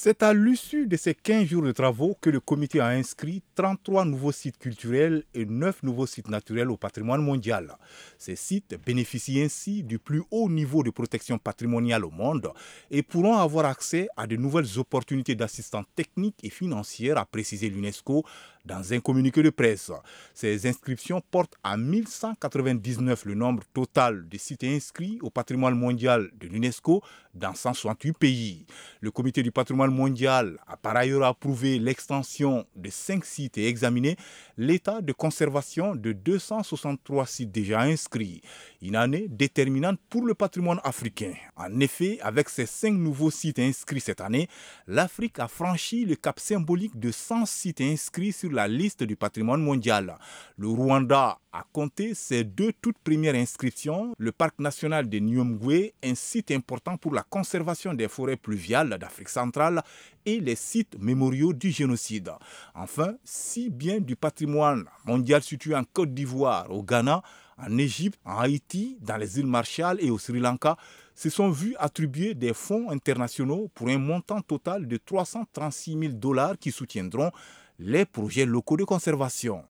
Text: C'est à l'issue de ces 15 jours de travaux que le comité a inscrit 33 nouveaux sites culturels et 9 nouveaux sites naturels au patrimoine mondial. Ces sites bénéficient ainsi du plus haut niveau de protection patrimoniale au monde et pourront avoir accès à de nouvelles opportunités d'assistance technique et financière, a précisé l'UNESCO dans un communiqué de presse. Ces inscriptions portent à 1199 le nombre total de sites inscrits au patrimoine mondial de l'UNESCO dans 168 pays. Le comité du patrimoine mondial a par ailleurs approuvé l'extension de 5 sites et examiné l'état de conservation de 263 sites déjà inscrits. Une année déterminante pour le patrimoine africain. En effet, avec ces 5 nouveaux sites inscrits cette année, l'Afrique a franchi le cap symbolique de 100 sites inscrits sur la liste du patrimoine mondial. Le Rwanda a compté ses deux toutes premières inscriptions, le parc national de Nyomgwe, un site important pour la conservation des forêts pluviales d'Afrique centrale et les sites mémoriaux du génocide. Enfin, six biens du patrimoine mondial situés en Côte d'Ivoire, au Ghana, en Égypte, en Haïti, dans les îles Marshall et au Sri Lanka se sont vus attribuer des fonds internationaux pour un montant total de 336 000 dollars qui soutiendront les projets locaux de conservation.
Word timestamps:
C'est 0.00 0.22
à 0.22 0.32
l'issue 0.32 0.86
de 0.86 0.96
ces 0.96 1.12
15 1.12 1.48
jours 1.48 1.62
de 1.64 1.72
travaux 1.72 2.16
que 2.20 2.30
le 2.30 2.38
comité 2.38 2.78
a 2.78 2.86
inscrit 2.86 3.42
33 3.56 4.04
nouveaux 4.04 4.30
sites 4.30 4.56
culturels 4.56 5.24
et 5.34 5.44
9 5.44 5.82
nouveaux 5.82 6.06
sites 6.06 6.28
naturels 6.28 6.70
au 6.70 6.76
patrimoine 6.76 7.20
mondial. 7.20 7.76
Ces 8.16 8.36
sites 8.36 8.78
bénéficient 8.86 9.42
ainsi 9.42 9.82
du 9.82 9.98
plus 9.98 10.22
haut 10.30 10.48
niveau 10.48 10.84
de 10.84 10.90
protection 10.90 11.36
patrimoniale 11.36 12.04
au 12.04 12.12
monde 12.12 12.52
et 12.92 13.02
pourront 13.02 13.38
avoir 13.38 13.66
accès 13.66 14.06
à 14.16 14.28
de 14.28 14.36
nouvelles 14.36 14.78
opportunités 14.78 15.34
d'assistance 15.34 15.86
technique 15.96 16.36
et 16.44 16.50
financière, 16.50 17.18
a 17.18 17.26
précisé 17.26 17.68
l'UNESCO 17.68 18.24
dans 18.68 18.92
un 18.92 19.00
communiqué 19.00 19.42
de 19.42 19.50
presse. 19.50 19.90
Ces 20.34 20.68
inscriptions 20.68 21.20
portent 21.30 21.56
à 21.64 21.76
1199 21.76 23.24
le 23.24 23.34
nombre 23.34 23.64
total 23.74 24.28
de 24.28 24.38
sites 24.38 24.62
inscrits 24.62 25.18
au 25.22 25.30
patrimoine 25.30 25.74
mondial 25.74 26.30
de 26.38 26.46
l'UNESCO 26.46 27.02
dans 27.34 27.54
168 27.54 28.12
pays. 28.12 28.66
Le 29.00 29.10
comité 29.10 29.42
du 29.42 29.50
patrimoine 29.50 29.87
mondial 29.90 30.58
a 30.66 30.76
par 30.76 30.96
ailleurs 30.96 31.24
approuvé 31.24 31.78
l'extension 31.78 32.66
de 32.76 32.90
5 32.90 33.24
sites 33.24 33.58
et 33.58 33.66
examiné 33.66 34.16
l'état 34.56 35.00
de 35.00 35.12
conservation 35.12 35.94
de 35.94 36.12
263 36.12 37.26
sites 37.26 37.50
déjà 37.52 37.80
inscrits. 37.80 38.42
Une 38.82 38.96
année 38.96 39.26
déterminante 39.28 39.98
pour 40.08 40.26
le 40.26 40.34
patrimoine 40.34 40.80
africain. 40.84 41.32
En 41.56 41.80
effet, 41.80 42.18
avec 42.22 42.48
ces 42.48 42.66
5 42.66 42.92
nouveaux 42.92 43.30
sites 43.30 43.58
inscrits 43.58 44.00
cette 44.00 44.20
année, 44.20 44.48
l'Afrique 44.86 45.38
a 45.38 45.48
franchi 45.48 46.04
le 46.04 46.16
cap 46.16 46.38
symbolique 46.40 46.98
de 46.98 47.10
100 47.10 47.46
sites 47.46 47.80
inscrits 47.80 48.32
sur 48.32 48.50
la 48.52 48.68
liste 48.68 49.02
du 49.02 49.16
patrimoine 49.16 49.62
mondial. 49.62 50.18
Le 50.56 50.68
Rwanda 50.68 51.38
a 51.52 51.64
compté 51.72 52.14
ses 52.14 52.44
deux 52.44 52.72
toutes 52.80 52.98
premières 52.98 53.34
inscriptions, 53.34 54.14
le 54.18 54.32
parc 54.32 54.58
national 54.58 55.08
de 55.08 55.18
Nyomgwe, 55.18 55.92
un 56.04 56.14
site 56.14 56.50
important 56.50 56.96
pour 56.96 57.14
la 57.14 57.22
conservation 57.22 57.94
des 57.94 58.08
forêts 58.08 58.36
pluviales 58.36 58.90
d'Afrique 58.98 59.28
centrale 59.28 59.82
et 60.26 60.40
les 60.40 60.56
sites 60.56 60.96
mémoriaux 60.98 61.52
du 61.52 61.70
génocide. 61.70 62.30
Enfin, 62.74 63.14
six 63.24 63.70
biens 63.70 64.00
du 64.00 64.16
patrimoine 64.16 64.84
mondial 65.04 65.42
situés 65.42 65.74
en 65.74 65.84
Côte 65.84 66.12
d'Ivoire, 66.12 66.70
au 66.70 66.82
Ghana, 66.82 67.22
en 67.56 67.78
Égypte, 67.78 68.20
en 68.24 68.38
Haïti, 68.38 68.98
dans 69.00 69.16
les 69.16 69.38
îles 69.38 69.46
Marshall 69.46 69.98
et 70.00 70.10
au 70.10 70.18
Sri 70.18 70.38
Lanka 70.38 70.76
se 71.14 71.30
sont 71.30 71.50
vus 71.50 71.74
attribuer 71.78 72.34
des 72.34 72.54
fonds 72.54 72.90
internationaux 72.90 73.68
pour 73.74 73.88
un 73.88 73.98
montant 73.98 74.40
total 74.40 74.86
de 74.86 74.96
336 74.96 75.98
000 75.98 76.12
dollars 76.12 76.56
qui 76.58 76.70
soutiendront 76.70 77.32
les 77.80 78.04
projets 78.04 78.46
locaux 78.46 78.76
de 78.76 78.84
conservation. 78.84 79.64